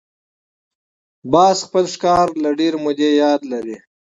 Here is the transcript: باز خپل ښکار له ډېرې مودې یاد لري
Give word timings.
باز 1.31 1.57
خپل 1.67 1.85
ښکار 1.93 2.27
له 2.43 2.49
ډېرې 2.59 2.77
مودې 2.83 3.09
یاد 3.23 3.41
لري 3.51 3.77